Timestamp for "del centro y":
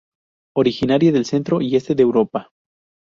1.11-1.75